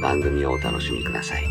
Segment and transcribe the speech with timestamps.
[0.00, 1.44] 番組をお楽しみください。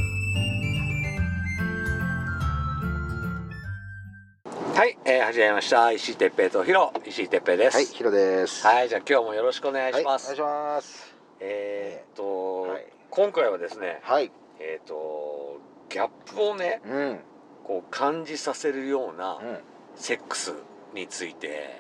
[4.76, 5.92] はい、えー、始めました。
[5.92, 7.76] 石井哲平とヒロ、石井哲平です。
[7.76, 8.66] はい、ヒロです。
[8.66, 10.30] はい、じゃあ今日もよろしくお願いします。
[10.32, 11.16] はい、お願いします。
[11.42, 14.32] えーっと、はい今回はですね、はい。
[14.60, 15.60] えーっと、
[15.90, 16.94] ギャップをね、うん。
[16.94, 17.20] うん。
[17.64, 19.40] こう感じさせるような
[19.96, 20.54] セックス
[20.94, 21.80] について、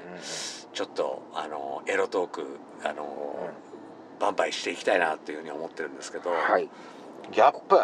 [0.74, 3.50] ちょっとあのエロトークあの、
[4.20, 6.70] バンバンしていきたいなというふうに思ってるんですけど、はい。
[7.32, 7.76] ギャップ。
[7.76, 7.84] うん、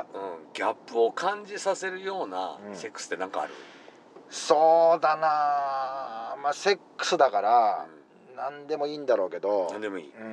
[0.53, 3.53] ギャップを感じさせるようなうんセックスってなんかある、
[4.29, 5.27] そうだな
[6.33, 6.35] あ。
[6.41, 7.87] まあ、セックスだから、
[8.33, 9.67] う何でもいいんだろうけどん、。
[9.71, 10.23] 何でもいい、う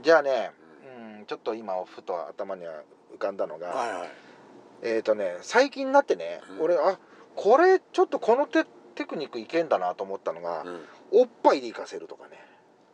[0.00, 0.02] ん。
[0.02, 0.50] じゃあね、
[1.18, 2.82] うん、ちょっと今ふと頭には
[3.14, 4.10] 浮かんだのが、はいはい
[4.84, 6.98] えっ、とね、最近になってね、うん俺、あ、
[7.36, 10.80] これちょっとこのテテクニックいけんだなと思ったのが、うん
[11.14, 12.38] おっぱいでいかせるとかね。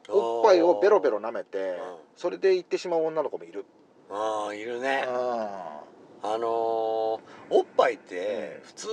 [0.08, 1.76] おっぱいをベロベロ舐めてうん、
[2.16, 3.64] それで行ってしまう女の子もいる。
[4.10, 5.04] あーいるね。
[5.06, 5.80] あ
[6.22, 7.20] あのー
[7.50, 8.88] おっぱいって普通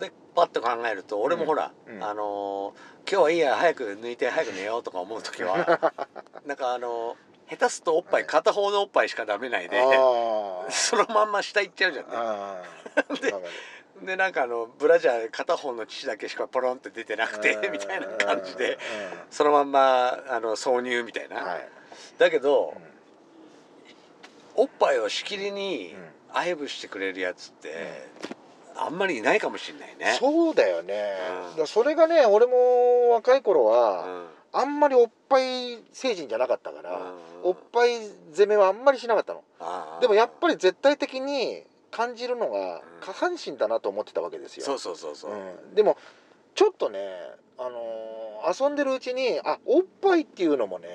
[0.00, 2.02] でパッと考えると俺もほら、うん。
[2.04, 5.56] あのー今日はいいや早く抜いて早く寝ようとか思う時は
[6.46, 9.80] なんかあのー下手すとおっぱい片方のおっぱいしかダメないで、
[10.68, 12.12] そのまんま下行っちゃうじゃんね。
[13.22, 13.34] で
[14.04, 17.72] でなんかあのブラジャー片方の乳だけしかポロンって出てなくてうん。
[17.72, 18.78] みたいな感じでう
[19.30, 21.68] そのまんまあの挿入みたいな、んはい。
[22.18, 24.62] だけどうん。
[24.62, 26.08] おっぱいをしきりにうん。
[26.30, 28.06] 愛撫してくれるやつって、
[28.76, 30.18] あんまりいないかもしれないね。
[30.20, 31.14] そうだよね、
[31.58, 31.66] うん。
[31.66, 34.26] それがね俺も若い頃うは、ん。
[34.52, 37.50] あんまりおっぱい成人じゃなかったから、うん。
[37.50, 37.98] おっぱい
[38.34, 39.42] 攻めはあんまりしなかったの。
[40.02, 42.82] でもやっぱり絶対的に感じるのがうん。
[43.00, 45.34] 下半身だなと思ってたわけですよ、そうそうそうそう、う
[45.72, 45.74] ん。
[45.74, 45.96] でも
[46.54, 46.98] ちょっとね、
[47.56, 50.88] あのー遊んでるうちにあおっぱいっていうのもね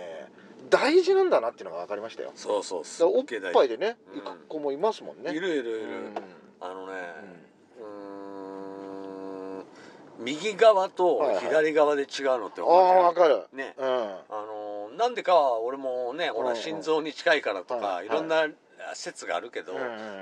[0.69, 2.31] 大事なんだなっていうのが分かりましたよ。
[2.35, 2.83] そうそう。
[2.83, 4.21] だからおっぱいででね、うん。
[4.21, 5.31] 行く子もいますもんね。
[5.31, 6.13] いるいるいる、うん。
[6.61, 6.93] あのね
[7.79, 9.65] うーん
[10.19, 11.45] 右側とはいはい。
[11.45, 12.07] 左側で違う
[12.39, 13.43] のってあ分かるあ分かる。
[13.51, 13.73] ね。
[13.77, 13.85] うん。
[13.87, 13.89] あ
[14.29, 16.53] のーなんでかは俺もねほうんうん。
[16.53, 18.05] ら心臓に近いからとか、はい。
[18.05, 18.47] い、ろんな
[18.95, 19.73] 説があるけど、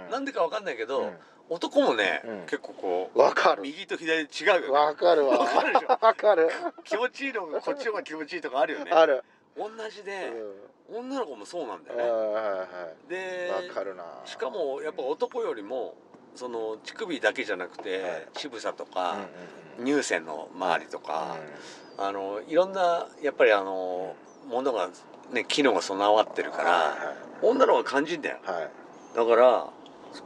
[0.10, 1.14] なんでかわかんないけど、
[1.50, 2.42] 男もね、うん。
[2.42, 3.64] 結構こう分かる。
[3.64, 4.68] 右と左で違うよね。
[4.68, 5.40] 分かるわ。
[5.40, 5.98] わかるでしょ？
[5.98, 6.50] 分かる。
[6.86, 8.92] 気持ちいいのがこっちの方が気持ちいいとかあるよね。
[8.92, 9.24] ある。
[9.58, 10.32] 同じで、
[10.90, 11.00] うん。
[11.00, 12.68] 女の子もそうなんだはいよね
[13.10, 13.68] でい。
[13.68, 14.04] 分かるな。
[14.26, 15.96] しかもやっぱ男よりも
[16.36, 18.28] その乳首だけじゃなくて、はい。
[18.34, 19.18] 乳房とうんか、
[19.78, 19.86] うん。
[19.86, 21.04] 乳腺の周りとうん。
[21.04, 21.36] か、
[21.98, 24.16] あのいろんなやっぱりあの
[24.48, 24.90] ものが
[25.32, 28.38] ね機能が備わってるから、は女の子が感じんだよ。
[28.46, 28.70] いはい。
[29.16, 29.68] だから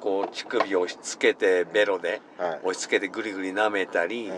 [0.01, 2.49] こう乳首を押し付けてベロではい。
[2.49, 4.31] はい押し付けてグリグリ舐めたり、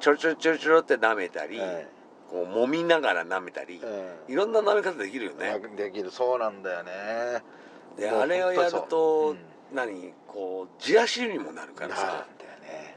[0.00, 1.86] ちょろちょろちょろちょろって舐めたり、はい。
[2.30, 4.32] こう揉みながら舐めたり、うん。
[4.32, 5.60] いろんな舐め方できるよね。
[5.76, 6.10] できる。
[6.10, 6.92] そうなんだよね。
[7.96, 9.38] であれをやると、に
[9.72, 12.26] 何こうじらしにもなるからさ。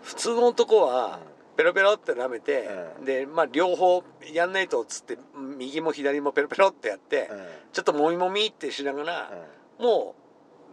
[0.01, 1.19] 普通の男は
[1.59, 3.05] ペロペロって舐めて、うん。
[3.05, 5.17] でまあ両方やんないとっつって
[5.57, 7.37] 右も左もペロペロってやって、うん。
[7.37, 9.31] うんちょっともみもみってしながら、
[9.77, 10.15] も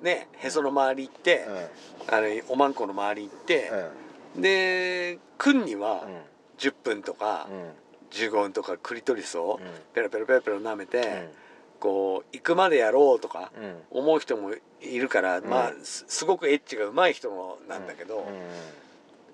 [0.01, 1.45] うねへその周り行って、
[2.09, 3.71] あのおまんこの周り行って、
[4.35, 6.07] で君には
[6.57, 7.49] 10分とか
[8.13, 9.61] 15分とかクリトリスを
[9.93, 11.29] ペロペロペロペロ舐めて、
[11.81, 13.53] こう行くまでやろうとか
[13.91, 15.45] 思う人もいるから、うん。
[15.45, 18.27] まあすすごくエッチが上手い人なんだけど、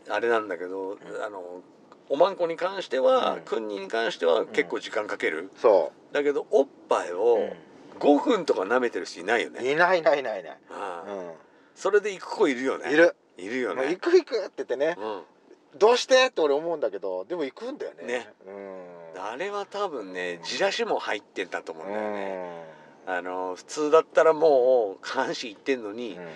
[0.09, 1.63] あれなんだけど、あの
[2.09, 3.43] おまんこに関しては、うん。
[3.43, 7.57] 君にに関しては結構時間かける、そだけどおっぱいうを
[7.99, 10.59] 5分とか舐めてる人いないよね、いないいないいないいない。
[10.71, 11.13] ああ。
[11.13, 11.35] う
[11.75, 12.91] それで行く子いるよね。
[12.91, 13.17] んいる。
[13.39, 14.95] いるよもう行ね、く行くって言ってね。
[14.99, 18.05] うん、どうしてって俺思うんだけどでも行くんだよね。
[18.05, 18.29] ね。
[18.47, 19.23] うん。
[19.23, 22.65] あれは多分ねじらしも入ってんだと思うんだよね、
[23.07, 26.27] あの普通だったらもう下半身いってんのに、うん。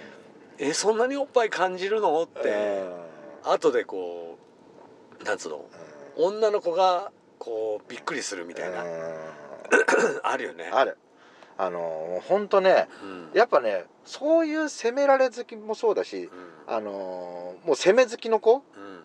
[0.59, 2.23] えそんなにおっぱい感じるの？
[2.23, 3.06] って、うん
[3.46, 4.38] 後でこ
[5.20, 5.64] うなんつうの
[6.16, 8.90] 女の子がこうびっくりするみたいな、うん。
[10.22, 10.70] あるよね。
[10.72, 10.96] ある。
[11.58, 13.31] あの本当ねうん。
[13.34, 16.75] やっぱねそういう攻められ好きもそうだしうん。
[16.75, 18.62] あのもう攻め好きの子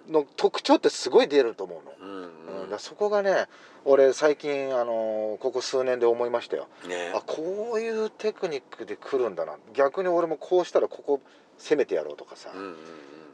[0.08, 0.14] うん。
[0.14, 2.70] の特徴ってすごい出ると思うの、うんうん。
[2.70, 3.48] だそこがね
[3.86, 6.68] 俺最近あのここ数年で思いましたよ。
[6.88, 7.14] ね。
[7.16, 9.58] あこういうテクニックで来るんだな。
[9.74, 11.22] 逆に俺もこうしたらここ
[11.58, 12.78] 攻めてやろうとかさ、うんうん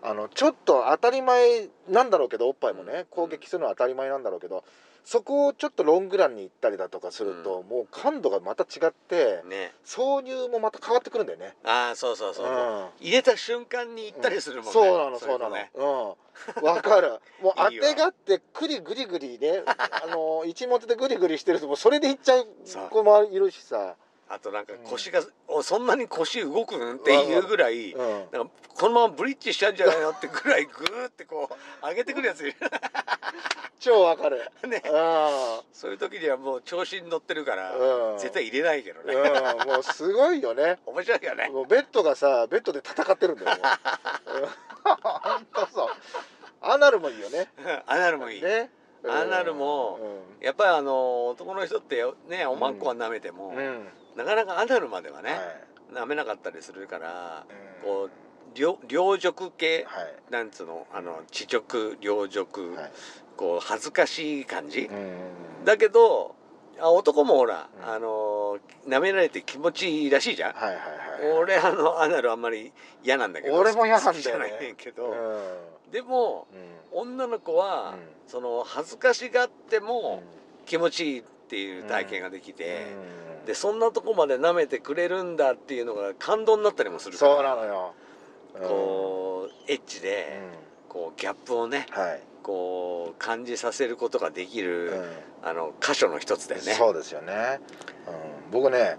[0.01, 3.05] あのちょっと当たり前なんだろうけどおっぱいもねうん。
[3.05, 4.63] 攻撃するのは当たり前なんだろうけど
[5.07, 9.73] そこをちょっとロングランに行ったりだとかすると、うもう感度がまた違ってうんね。
[9.85, 11.55] 挿入もまた変わってくるんだよね。
[11.63, 12.49] ああそうそうそう、う。
[12.49, 12.87] ん。
[12.99, 15.71] 入れた瞬間に行ったりするもんね、そうなのそうなのね。
[15.75, 16.61] うん。
[16.61, 17.21] わかる。
[17.41, 17.87] もう当いいわ。
[17.87, 22.45] てがってクリグリグリねあの一物でグリグリしてるともうそれでいっちゃう
[22.89, 23.95] 子もいるしさ、
[24.29, 27.99] あとなんか腰が、おそんなに腰動くんっていうぐらい、うん、
[28.31, 32.55] なんかこのままブリッジしちゃうんじゃないのってぐらいグーってこう上げてくるやついる。
[33.79, 34.51] 超わかる。
[34.67, 34.83] ね。
[34.85, 34.89] う
[35.71, 38.17] そういう時にはもう調子に乗ってるから、うん。
[38.17, 40.79] 絶対入れないけどね、ん、うん、もうすごいよね。
[40.85, 41.49] 面白いよね。
[41.49, 43.57] もうベッドがさベッドで戦ってるんだよ。
[43.57, 43.63] も
[44.33, 44.49] ううん
[44.95, 45.89] ほんとそう。
[46.61, 47.49] アナルもいいよね。
[47.85, 48.71] アナルもいい、ね。
[49.07, 49.99] アナルも
[50.41, 55.39] やっぱりあの男の人ってねおまんこは舐めても、うん、うんなかなかアナルまではね、はい。
[55.93, 57.45] 舐めなかったりするから、
[57.83, 57.85] うん。
[57.87, 58.11] こう
[58.55, 60.15] 両両辱系、はい。
[60.31, 62.91] なんつうのあの地直両辱、はい。
[63.37, 65.17] こう恥ずかしい感じ、うん
[65.63, 66.35] だけど
[66.79, 67.89] あ男もほら、うん。
[67.89, 72.71] あの舐められて気持ちいいらしいじゃん、はいはいはい俺あのアナルあんまり
[73.03, 74.73] 嫌なんだけど俺も嫌なんだよね。
[74.77, 76.47] けど、うでも
[76.93, 76.97] ん。
[76.99, 77.99] 女の子は、うん。
[78.27, 79.85] その恥ずかしがってうん。
[79.85, 80.23] も
[80.65, 82.87] 気持ちいいっていう体験ができて、
[83.21, 87.33] うんでそんなとこまで舐めてくれるんだっていうのが感動になったりもするから。
[87.33, 87.93] そうなのよ。
[88.53, 90.03] こうエッチうん。
[90.03, 90.41] で、
[90.89, 92.21] こうギャップをねはい。
[92.43, 95.49] こう感じさせることができる、うん。
[95.49, 96.73] あの箇所の一つだよね。
[96.73, 97.61] そうですよね、
[98.05, 98.97] うん、僕ね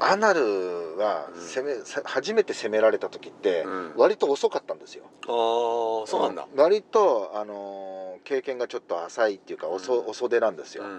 [0.00, 3.92] アナルは攻め、さ初めて攻められた時ってうん。
[3.96, 6.46] 割と遅かったんですよ、ああそうなんだ。
[6.50, 6.58] うん。
[6.58, 10.08] 割と、あのー経験がちょっと浅いっていうか遅,、うん。
[10.08, 10.90] 遅出なんですよ、うん。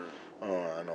[0.50, 0.94] うんあの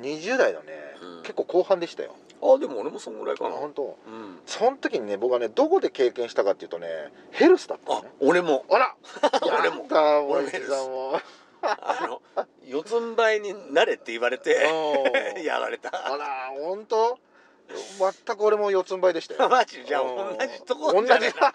[0.00, 0.85] 20代のね、うん
[1.26, 2.14] 結構後半でしたよ。
[2.40, 3.56] あでも俺もそんぐらいかな。
[3.56, 3.98] 本当？
[4.06, 4.38] うん。
[4.46, 6.86] その時にね僕はねどこで経験したかっていうとね
[7.32, 8.64] ヘルスだったのあね俺も。
[8.70, 8.94] あら！
[9.58, 9.82] 俺も。
[9.82, 11.20] やだ俺もヘルス森さんも。
[11.62, 12.22] あの
[12.64, 14.54] 四つん這いになれって言われて
[15.34, 15.90] うん やられた。
[15.92, 17.18] あら本当？
[17.98, 19.48] 全く俺も四つん這いでしたよ。
[19.48, 21.54] マジじゃあうん同じとこじゃねえな。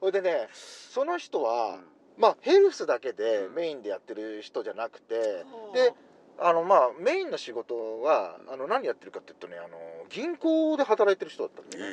[0.00, 1.78] ほいでねその人は、
[2.16, 5.44] まあヘルスだけでメインでやってる人じゃなくて、
[5.74, 5.92] で
[6.40, 9.68] あのまあメインの仕事はあの何やってるかっていうとねあの
[10.08, 11.84] 銀行で働いてる人だったんでね、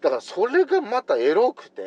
[0.00, 1.82] だからそれがまたエロくて、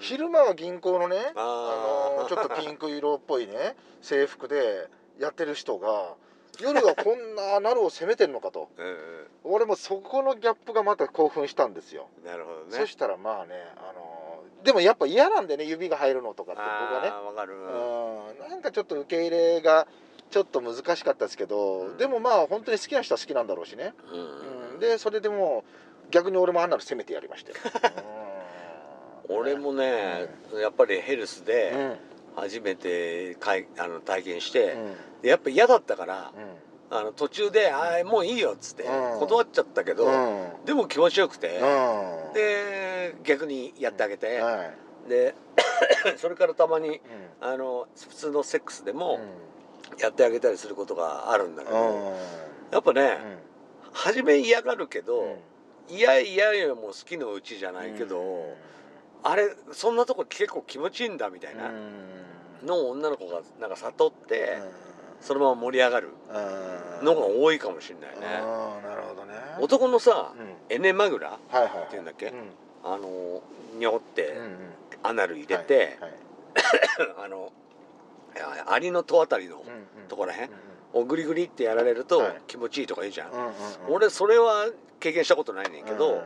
[0.00, 4.88] 昼間は銀行のねあのちょっとピンク色っぽいね制服で
[5.20, 6.14] やってる人が
[6.60, 8.68] 夜はこんなナルを攻めてるのかと。
[8.76, 9.26] うんうん。
[9.44, 12.78] 俺もそこのギャップがまた興奮したんですよ、なるほどね。
[12.78, 17.26] そしたらまあねあのでもやっぱ嫌なんでね指が入るのとかって僕はね。
[17.26, 17.54] わかる。
[17.54, 18.50] うん。
[18.50, 19.88] なんかちょっと受け入れが
[20.32, 21.96] ちょっと難しかったですけど、うん。
[21.98, 24.72] でもまあ本当に好きな人は好きなんだろうしね、うん。
[24.74, 24.80] うん。
[24.80, 25.62] でそれでも
[26.08, 27.56] う逆に俺もあんなの攻めてやりましたよ、
[29.28, 29.36] うん。
[29.36, 31.44] 俺もね、やっぱりヘルスうん。
[31.44, 31.96] で
[32.34, 34.96] 初めてかいあの体験して、うん。
[35.20, 36.32] でやっぱ嫌だったから
[36.90, 36.96] うん。
[36.96, 39.18] あの途中で「あーもういいよ」っつってうん。
[39.18, 40.64] 断っちゃったけど、うん。
[40.64, 42.32] でも気持ちよくて、うん。
[42.32, 44.64] で逆にやってあげて、は
[45.06, 45.08] い。
[45.10, 45.34] で
[46.16, 47.46] それからたまにうん。
[47.46, 49.52] あの普通のセックスでもうん
[49.98, 52.14] やってあげたりすることがあるんだけど、うん。
[52.70, 53.38] やっぱね、うん。
[53.92, 55.36] 初め嫌がるけど、うん。
[55.88, 58.56] 嫌嫌よも好きのうちじゃないけど、
[59.22, 61.70] あれそんなとこ結構気持ちいいんだみたいな
[62.64, 64.58] のを女の子がなんか悟って、
[65.20, 66.08] そのまま盛り上がる
[67.02, 68.26] のが多いかもしれないね。
[68.26, 69.34] なるほどね。
[69.60, 70.54] 男のさうん。
[70.74, 71.38] エネマグラ
[71.86, 72.26] っていうんだっけ？
[72.26, 72.34] うん。
[72.84, 73.42] あの
[73.78, 74.38] にょって
[75.02, 75.98] アナル入れて、
[77.22, 77.40] あのい。
[77.40, 77.61] や
[78.66, 79.62] アリの戸あたりの
[80.08, 80.50] とこらへん？
[80.50, 80.56] うん
[80.94, 82.42] をグリグリってやられるとはい。
[82.46, 83.30] 気持ちいいとか言うじゃん、
[83.88, 84.68] 俺それは
[85.00, 86.22] 経験したことないねんけど、うん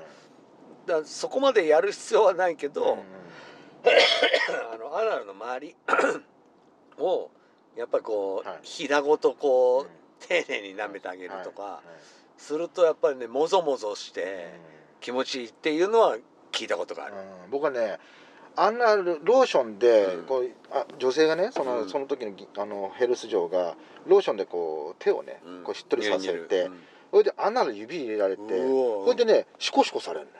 [0.86, 2.98] だそこまでやる必要はないけど、
[4.72, 5.76] あのアナルの周り
[6.98, 7.30] を
[7.76, 8.58] やっぱりこう、はい。
[8.62, 9.88] ひだごとこう、うん。
[10.18, 12.40] 丁寧に舐めてあげるとか、はい。
[12.40, 14.48] するとやっぱりねもぞもぞして
[15.00, 16.16] 気持ちいいっていうのは
[16.52, 17.14] 聞いたことがある。
[17.44, 17.50] うん。
[17.50, 17.98] 僕はね
[18.56, 20.24] あんなローションでうん。
[20.24, 21.88] こうあ女性がねその,、うん。
[21.88, 25.62] その時のぎあのヘルス嬢がローションでこう手をね、うん。
[25.62, 26.70] こうしっとりさせて、
[27.10, 30.36] それで穴の指入れられてそれでねシコシコされるのよ。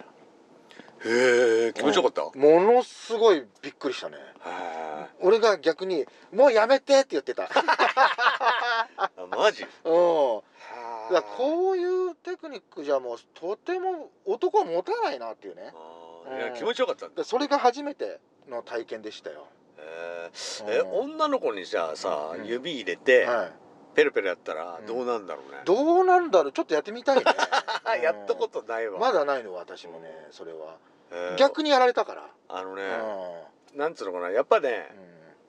[1.05, 4.17] へえ気持ちよかった、ものすごいびっくりしたね。
[4.17, 7.49] へ俺が逆に「もうやめて」って言ってた。
[9.31, 9.65] マジ？
[9.85, 10.43] うん。
[11.13, 15.73] だこういうテクニックじゃもうとても男は持たないなっていうね
[16.37, 17.17] いや気持ちよかったんだ。
[17.17, 19.47] でそれが初めての体験でしたよ、
[19.79, 20.31] へ
[20.69, 21.15] ええうん。
[21.17, 22.47] 女の子にじゃあさ、うん。
[22.47, 23.53] 指入れて、はい、
[23.95, 26.53] ペロペロやったらどうなんだろうね、どうなんだろう？
[26.53, 27.25] ちょっとやってみたいね。
[28.03, 30.77] やったことないわ、まだないの私もねそれは。
[31.13, 32.83] へえ逆にやられたから、あのね、
[33.75, 34.85] うなんつうのかなやっぱねん。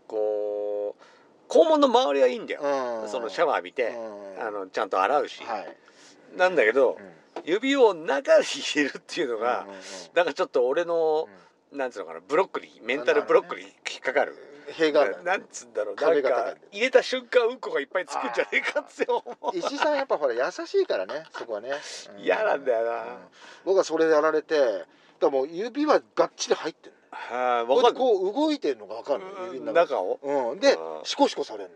[0.07, 3.09] こう肛門の周りはいいんだよ、うん。
[3.09, 4.41] そのシャワー浴びて、うん。
[4.41, 5.77] あのちゃんと洗うし、はい、
[6.35, 9.81] なんだけどう、ん指を中に入れるっていうのが、うんうんうん。
[10.13, 11.27] なんかちょっと俺の、
[11.71, 14.35] なんつうのかなブロッコリーメンタルブロッコリーに引っかかる。
[14.69, 19.23] 塀がなんつうんだろうなんか入れた瞬間うんこがいっぱいつくんじゃねえかって思
[19.53, 19.57] う。
[19.57, 23.07] 石井さんやっぱほら優しいからねそこはね、う嫌なんだよな、うん。
[23.63, 24.83] 僕はそれやられて
[25.21, 29.95] だもう指はがっちり入ってるはい、のわかんこう動いてるのが分かるの指の中。
[29.95, 30.19] 中を？
[30.51, 30.59] うん。
[30.59, 31.75] でうんシコシコされるの。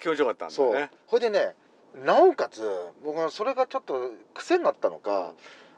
[0.00, 0.74] 気持ちよかったんだそう。
[0.74, 1.56] よねほいでね
[1.94, 2.62] なおかつ
[3.04, 5.32] 僕はそれがちょっと癖になったのか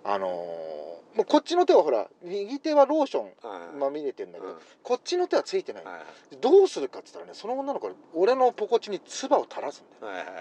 [0.05, 3.31] あのーもうこっちの手はほら右手はローションは
[3.75, 4.59] いまみれてんだけど、うん。
[4.83, 5.99] こっちの手はついてない、は
[6.33, 10.13] いどうするかって言ったらねその女の子が俺のポコチに唾を垂らすんだよ。
[10.15, 10.37] はいはい。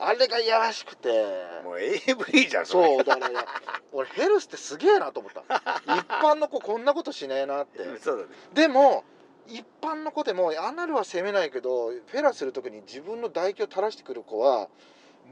[0.00, 1.08] あれがいやらしくて。
[1.64, 2.86] もう AV じゃんそれ。
[2.86, 3.40] そうだからね。
[3.92, 5.42] 俺ヘルスってすげえなと思った。
[5.96, 7.82] 一般の子こんなことしねえなって。
[7.98, 8.28] そうだね。
[8.54, 9.02] でも
[9.48, 14.68] 一般の子でもアナルは責めないけどフェラする時に自分の唾液を垂らしてくる子は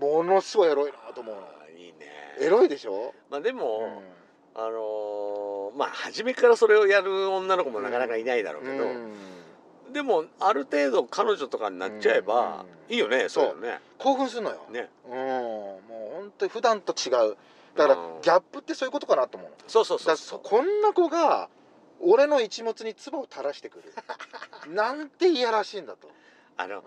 [0.00, 1.42] ものすごいエロいなと思うの。
[1.78, 1.94] いいね。
[2.40, 4.02] エロいでしょ、まあでうも、
[4.54, 9.12] あのーまあ初めからそれをやる女の子もなかなかいないだろうけど、うん。
[9.92, 12.94] でもある程度彼女とかになっちゃえば、うん。
[12.94, 13.61] いいよねそう。
[13.61, 13.80] ね。
[13.99, 14.88] 興奮するのよ、ね。
[15.06, 15.12] うん。
[15.14, 15.80] も
[16.12, 17.37] う本当に普段と違う。
[17.76, 18.20] だからうん。
[18.23, 19.56] ギャップってそういうことかなと思うの。
[19.66, 21.49] そうそうそうこんな子が
[22.00, 23.92] 俺の一物に唾を垂らしてくる。
[24.72, 26.08] なんていやらしいんだと、
[26.56, 26.82] あのうん。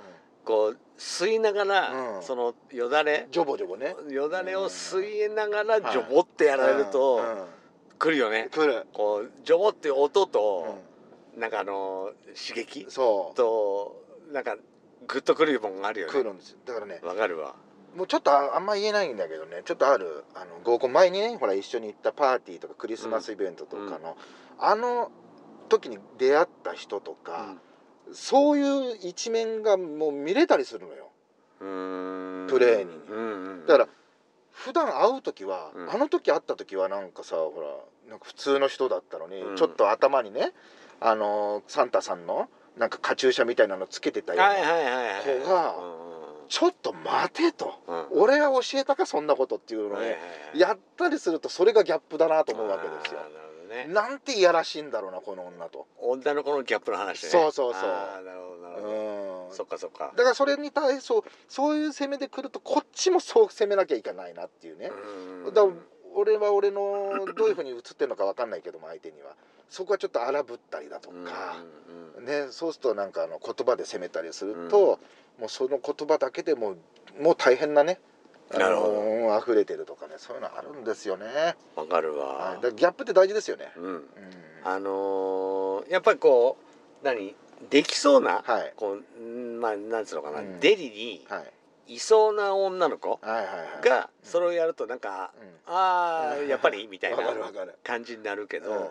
[0.45, 2.23] こう吸いながら、うん。
[2.23, 3.95] そのよだれジョボジョボね。
[4.09, 7.41] よだれを吸いながらうんジョボってやられると、うん。
[7.41, 7.59] うん
[7.99, 8.47] 来るよね。
[8.49, 10.77] 来る、こうジョボって音うと、
[11.35, 13.35] なんかあの刺激ん、そう。
[13.35, 14.01] と
[14.31, 14.55] なんか
[15.05, 16.13] グッとくるもんがあるよね。
[16.13, 16.59] 来るんですよ。
[16.65, 17.55] だからねわかるわ
[17.95, 19.61] もうちょっとああんま言えないんだけどね。
[19.65, 24.17] ちょっとあるあの合コン前にねほら一緒に行ったパーティーとかクリスマスイベントとかの、
[24.59, 25.11] あの
[25.69, 27.55] 時に出会った人とか、
[28.11, 31.09] そういう一面がもう見れたりするのよ。
[31.59, 32.95] プレーに。
[33.09, 33.89] うんうんだから
[34.51, 35.91] 普段会う時は、うん。
[35.91, 37.53] あの時会った時はなんかさほ
[38.05, 39.55] らなんか普通の人だったのに、うん。
[39.55, 40.51] ちょっと頭にね
[40.99, 44.53] あのサンタさんのなんかカチューシャみたいなのつけてたような、
[45.43, 45.75] 子が
[46.49, 47.95] ちょっと待てと、うん。
[47.95, 50.17] うん俺が教えたかそんなことっていうのをね、
[50.55, 53.19] やったりするとそれがギャップだなと思うわけですよ。
[53.21, 53.85] なね。
[53.87, 57.29] なんていやらしいんだろうなこの女と、女の子のギャップの話ね。
[57.29, 57.83] そうそうそう。
[57.83, 58.87] なるほどなるうほ
[59.47, 59.53] ど。
[59.53, 59.55] ん。
[59.55, 60.11] そっかそっか。
[60.15, 64.91] だからそれに対してそうそういう攻めで来るとこっちもそう攻めなきゃいけないなっていうね、
[65.45, 65.53] うん。
[65.53, 65.73] だから
[66.15, 69.35] 俺は俺のどういうふうに映ってるのか分かんないけども相手には。
[69.69, 71.63] そこはちょっと荒ぶったりだとか、
[72.21, 74.99] ね、そうするとなんかあの言葉で攻めたりすると、
[75.39, 76.77] もうその言葉だけでもう
[77.21, 77.99] もう大変なね
[78.53, 78.87] あなるほ
[79.29, 83.83] の溢れてるとかねそういうのあるんですよね、わかるはい、わだギャップって大事ですよね、うん。
[83.85, 84.03] うん。
[84.63, 86.57] あのーやっぱりこ
[87.01, 87.35] う何？
[87.69, 88.73] できそうなはい。
[88.75, 90.59] こうんまあなんつうのかなうん。
[90.59, 91.43] デリには
[91.87, 91.93] い。
[91.95, 95.73] いそうな女の子がそれをやるとなんかうん。
[95.73, 97.17] ああやっぱりみたいな
[97.83, 98.89] 感じになるけうんうん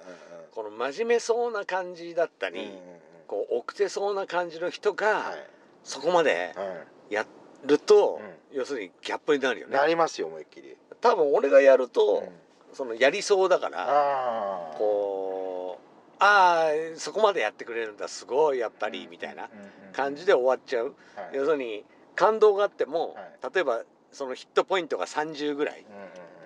[0.53, 2.71] この真面目そうな感じだったりうん
[3.27, 6.55] こう奥手そうな感じの人はがいそこまで
[7.11, 7.27] うや
[7.67, 8.21] ると
[8.53, 9.77] う要するにギャップになるよん、ね。
[9.77, 11.91] なりますよ思いっきり、多分俺がやるうん。
[11.91, 12.25] と
[12.73, 19.49] そのやりそうだからああこうああそこまでやってくれるんだすごいやっぱりみたいな
[19.93, 20.95] 感じで終わっちゃう。
[21.17, 21.37] はい。
[21.37, 23.83] 要するに感動があってもは例えば
[24.13, 25.85] そのヒットポイントが30ぐらい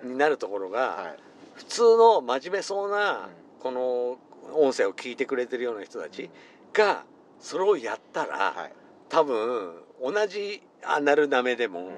[0.03, 1.17] になるところがはい。
[1.55, 4.17] 普通の真面目そうなこの
[4.55, 6.29] 音声を聞いてくれてるような人たち
[6.73, 7.03] が
[7.39, 8.73] それをやったらはい
[9.13, 11.91] 多分同じアナルなめでも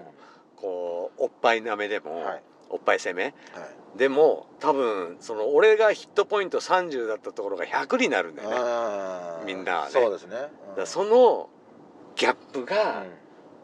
[0.58, 2.44] こうおっぱいなめでもはい。
[2.70, 3.34] おっぱい攻めはい。
[3.98, 9.92] でも多分その俺がヒットポイント30だったところが100になるんだよねみんなはね。
[9.92, 10.36] そうですね。
[10.76, 11.50] らその
[12.18, 13.06] ギャップが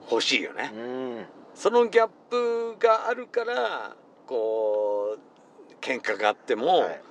[0.10, 0.72] 欲しいよね。
[0.74, 0.82] うん。
[0.82, 7.02] うんそのギャップがあるからこう喧嘩があっても、はい。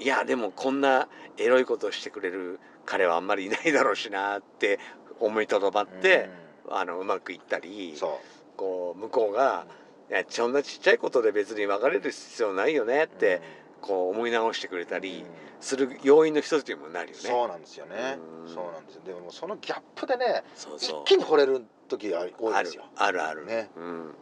[0.00, 4.78] い、やでもこんなエロいことをしてくれる彼はあんまりいないだろうしなって
[5.22, 6.28] 思いとどまって、
[6.68, 8.20] あのうまくいったりそ
[8.56, 9.66] こう向こうが
[10.10, 13.40] いやそんなちっちゃいことで別に別れる必要ないよねって、
[13.80, 15.02] こう思い直してくれたうん。
[15.02, 15.24] り
[15.60, 17.20] する要因の一つにもなるよね。
[17.22, 18.18] そうなんですよね。
[18.46, 18.52] うん。
[18.52, 19.02] そうなんですよ。
[19.06, 21.04] でもそのギャップでね一そうそう。
[21.04, 22.84] 気に惚れる時が多いあるですよ。
[22.96, 23.46] あるある。
[23.46, 23.70] ね。
[23.76, 23.84] うん。
[23.84, 24.14] うん。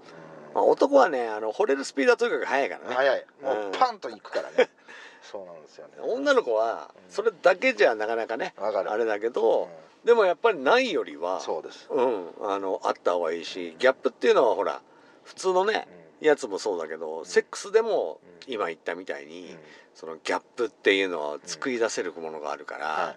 [0.54, 2.94] まあ、男はねあの惚れるスピードはとにかく速いからね。
[2.94, 3.26] 早い。
[3.42, 3.68] もうん。
[3.68, 4.68] うパンといくからね。
[5.22, 5.94] そうなんですよね。
[6.02, 7.10] 女の子はうん。
[7.10, 8.90] それだけじゃなかなかねわかる。
[8.92, 9.68] あれだけうど、ん
[10.04, 11.88] でもやっぱりないよりはそうです。
[11.90, 14.80] うんあのあった方がいいしギャップっていうのはほら
[15.24, 15.86] 普通のね
[16.20, 18.30] やつもそうだけどセックスでもうん。
[18.46, 19.58] 今言ったみたいに、うん。
[19.94, 23.16] そのギャップっていうのは作り出せるものがあるからは、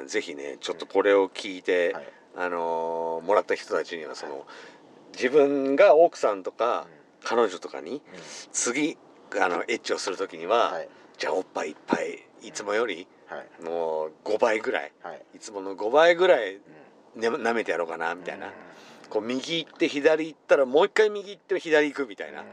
[0.00, 1.96] うんぜひねちょっとこれを聞いて、
[2.36, 4.46] あのーもらった人たちにはその、
[5.14, 6.86] 自分が奥さんとか、
[7.24, 8.02] 彼女とかに
[8.52, 8.98] 次
[9.40, 10.88] あのエッチをする時には、はい。
[11.16, 13.06] じゃあおっぱいいっぱいいつもよりはい
[13.62, 14.92] もう5倍ぐらい。
[15.02, 15.22] はい。
[15.34, 18.52] いつもの5倍ぐらい、うんね、舐めてやろうかなみたいな、うん。
[19.08, 22.44] こう右行って左行ったらもう一回右行って左行くみたいな、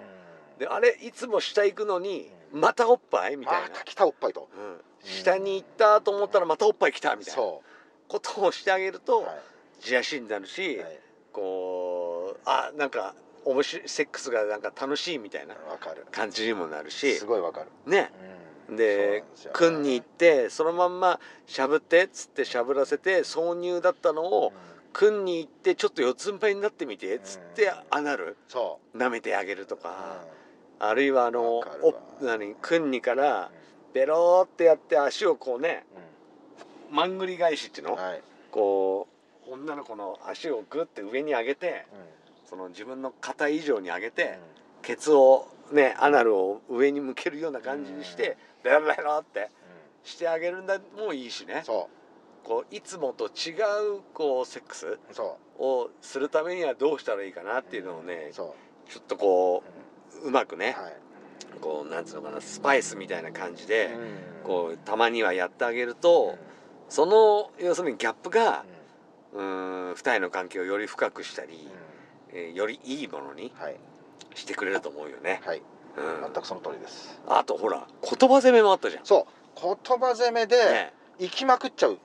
[0.60, 2.62] であれいつも下行くのにうん。
[2.62, 3.70] またおっぱいみたいな。
[3.70, 4.50] ま、た来たおっぱいと。
[4.56, 7.42] うん、下に行ったと思ったらまたおっぱい来たみたいな。
[7.42, 7.62] そ
[8.08, 9.36] ことをしてあげると、うはい。
[9.82, 11.00] 自野心になるし、はい。
[11.32, 13.14] こうあなんか
[13.46, 15.56] 面白いセックスがなんか楽しいみたいな
[16.12, 17.16] 感じにもなるし。
[17.16, 17.68] すごいわかる。
[17.86, 18.12] ね。
[18.32, 18.37] うん
[18.70, 24.52] で君に行ってそのまんましゃぶってっつってしゃぶらせて挿入だったのを
[24.92, 30.18] 君に行ってちょっと四つん這いになってみてっつってうんアナルそ舐めてあげるとうか、
[30.80, 31.64] あるいはあのお
[32.22, 32.56] 何？
[32.62, 35.86] 君にからうベローってやって足をこうね
[36.92, 38.22] んまんぐり返しっていうの、うんはい。
[38.52, 39.08] こ
[39.48, 42.50] う女の子の足をグッて上に上げてうん。
[42.50, 44.30] その自分の肩以上に上げて、うん。
[44.82, 49.50] ケツをねアナルを上に向けるような感じにしてベロベロって
[50.04, 51.62] してあげるんだもいいしね。
[51.66, 51.90] そ
[52.44, 53.52] こういつもと違
[53.98, 54.98] うこうセックス
[55.60, 58.54] をするためにはどうしたらいいかなっていうのをねちょ
[59.00, 59.64] っとこ
[60.22, 60.96] うううまくねはい。
[61.60, 63.88] こうなんつうのかなスパイスみたいな感じで
[64.44, 64.48] うん。
[64.48, 66.38] こうたまにはやってあげると
[66.88, 68.64] その要するにギャップが
[69.34, 69.94] うん。
[69.96, 71.68] 二人の関係をより深くしたり
[72.32, 73.76] えーよりいいものにはい。
[74.36, 75.42] してくれると思うよね。
[75.46, 75.62] はい
[75.98, 76.34] うん。
[76.34, 77.20] 全くその通りです。
[77.28, 79.06] あとほら言葉攻めもあったじゃん。
[79.06, 79.78] そう。
[79.86, 80.94] 言葉攻めでね。
[81.20, 81.98] 行きまくっちゃう。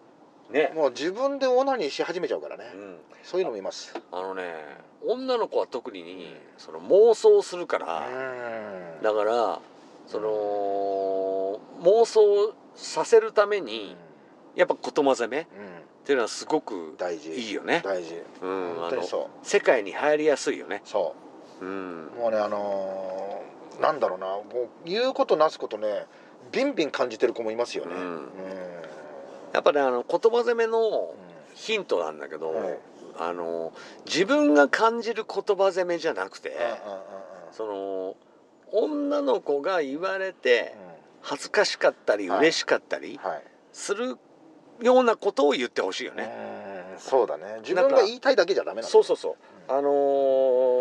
[0.50, 2.64] ね、もう自分でオナニーし始めちゃうからね。
[2.74, 3.94] うん、そういうのもいます。
[4.12, 4.52] あのね
[5.07, 9.02] 女の子は特にその妄想するから、うん。
[9.02, 9.61] だから
[10.07, 13.96] その妄想させるために
[14.55, 16.05] やっぱ言葉攻めっうん。
[16.05, 17.33] ていうのはすごく大事。
[17.33, 17.81] いいよね。
[17.85, 18.22] 大事。
[18.42, 19.46] うん、あの本当にそう。
[19.46, 20.83] 世界に流行りやすいよね。
[20.85, 21.14] そ
[21.61, 21.64] う。
[21.64, 22.09] ん。
[22.09, 24.27] う、もうねあのーなんだろうな。
[24.27, 26.07] もう言うことなすことね
[26.51, 27.95] ビンビン感じてる子もいますよね。
[27.95, 28.01] うん。
[28.01, 28.29] うん。
[29.53, 31.15] やっぱねあの言葉攻めのう
[31.55, 32.79] ヒントなんだけど、はい。
[33.19, 33.73] あの
[34.07, 36.57] 自分が感じる言葉攻めじゃなくて、
[37.51, 38.17] その
[38.73, 40.75] 女の子が言われて
[41.21, 42.39] 恥ずかしかったりはい。
[42.41, 43.21] 嬉しかったり
[43.73, 44.17] する
[44.81, 46.33] ようなことを言ってほしいよね。
[46.57, 46.59] う
[46.97, 47.59] んそうだね。
[47.63, 49.35] 自分が言いたいだけじゃダメなのそうそうそう。
[49.69, 49.79] うん。
[49.79, 49.93] あのー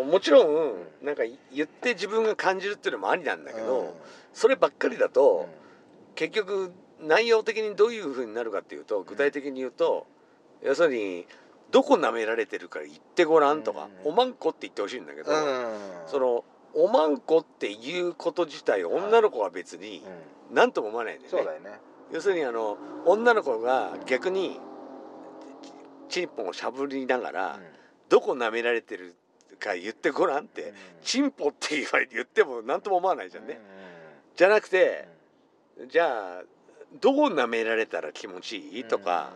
[0.04, 1.22] もちろんうなんか
[1.54, 3.90] 言って自分が感じるっていうのもありなんだけど、うん。
[4.32, 5.12] そればっかりだうん。
[5.12, 5.48] と、
[6.14, 10.06] 結局内容的にどういうふうになるかっていうと具体的に言うと、
[10.62, 11.26] 要するに
[11.70, 14.12] どこ舐められてるから言ってごらんとか、うん。
[14.12, 15.76] おまんこって言ってほしいんだけど、うん。
[16.06, 20.02] そのおまんこっていうこと自体女の子は別に
[20.50, 20.56] うん。
[20.56, 21.50] 何とも思わないんだよね。
[21.60, 21.80] ね。
[22.12, 24.60] 要するにあの女の子が逆に
[26.10, 27.60] チンポンをしゃぶりながら、
[28.10, 29.14] どこ舐められてる
[29.62, 33.60] か言ってごらんって、チンポって言われて言っても何とも思わないじゃんね。
[34.36, 35.08] じゃなくて、
[35.88, 36.42] じゃあ
[37.00, 38.84] どう舐められたら気持ちいい？
[38.84, 39.30] とか、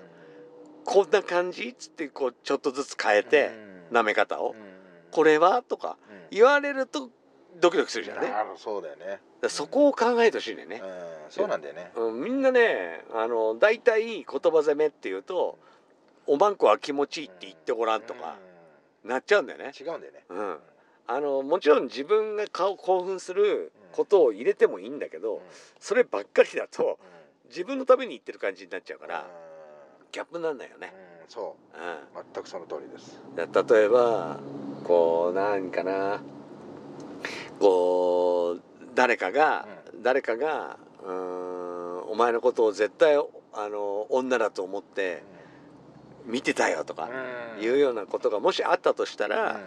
[0.84, 1.68] こんな感じ？
[1.68, 3.50] っつってこうちょっとずつ変えて、
[3.92, 4.54] 舐め方を、
[5.10, 5.62] これは？
[5.62, 5.96] とか
[6.30, 7.08] 言われると
[7.60, 8.30] ドキドキするじゃんね。
[8.56, 9.20] そうだよね。
[9.40, 10.82] らそこを考えてほしいんだよね。
[10.82, 10.90] うん。
[11.30, 11.90] そうなんだよね。
[11.96, 15.58] うん、みんなねあの大体言葉攻めっていうと
[16.26, 18.36] 「おまんこは気持ちいいって言ってごらん」とか
[19.06, 19.72] なっちゃうんだよね。
[19.78, 20.24] 違うんだよね。
[20.28, 20.58] うん、
[21.06, 25.42] あのもちろん自分が顔興奮することを入れてもいいんだけど
[25.80, 26.98] そればっかりだと
[27.48, 29.26] 自分のために言ってる感じになっちゃうから
[30.12, 30.92] ギャップなんだよね。
[31.22, 31.76] うんそう。
[31.76, 32.20] ん。
[32.20, 33.20] う全くその通りです。
[33.34, 34.38] だ例えば
[34.84, 36.20] こう何かな
[37.58, 38.62] こう
[38.94, 39.66] 誰かが、
[40.02, 43.16] 誰かがうーんお前のことを絶対
[43.52, 45.22] あの女だと思って
[46.26, 47.08] 見てたよとか
[47.60, 49.60] いうようなことがもしあったとしたら、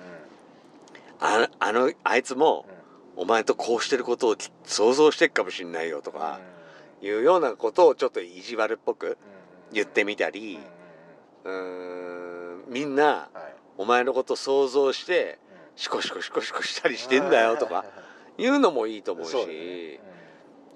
[1.20, 2.66] ああのあいつも
[3.16, 6.40] お前とこうしてることを想像してっかもしんないよとか
[7.02, 9.18] いうようなことをちょっと意地悪っぽく
[9.72, 10.60] 言ってみたり
[11.44, 13.60] うーんみんなはい。
[13.80, 15.40] お前のこと想像して
[15.78, 17.86] シコシコシコシコしたりしてんだよとか
[18.38, 20.00] いうのもいいと思うし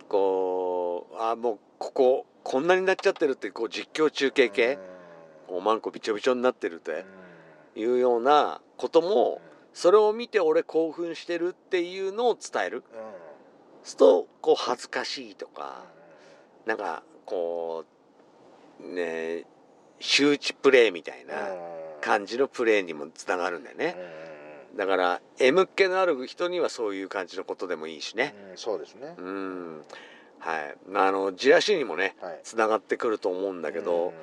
[0.07, 4.79] こうあもうこここんなになっちゃってるってこう実況中継系
[5.53, 7.05] こうマンコびちょびちょになってるって
[7.79, 9.39] いうようなことも
[9.71, 12.83] それを見て俺興奮してるっていうのを伝える。
[13.83, 15.83] するとこう恥ずかしいとか
[16.65, 17.85] なんかこ
[18.81, 19.45] うね
[19.99, 21.35] 周知プレイみたいな
[22.01, 23.95] 感じのプレイにもつながるんだよね。
[24.75, 28.33] だから M っ気のある人にはそういう感じのことでもいいしね。
[28.55, 29.13] そうですね。
[29.19, 29.83] うん。
[30.39, 30.75] はい。
[30.95, 32.39] あのジラシにもねはい。
[32.43, 34.13] つながってくると思うんだけど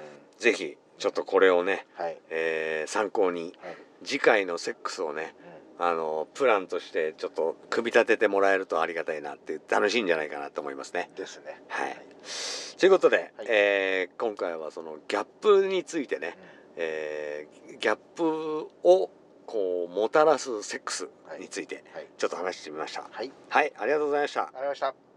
[0.40, 2.16] ぜひちょっとこれをね、はい。
[2.30, 3.76] えー参考にはい。
[4.04, 5.34] 次回のセックスをね
[5.78, 11.10] あのプランとしてちょっと組み立ててもらえるとありがたいなって楽しいんじゃないかなと思いますね。
[11.16, 11.60] ですね。
[11.68, 11.96] はい、
[12.78, 13.46] ということで、はい。
[13.48, 16.36] えー今回はそのギャップについてね、
[16.76, 19.10] えーギャップを
[19.46, 21.08] こうもたらすセックス
[21.38, 22.06] についてはい。
[22.18, 23.06] ちょっと話してみました。
[23.10, 23.32] はい。
[23.48, 24.42] はい、ありがとうございました。
[24.42, 25.09] ありがとうございました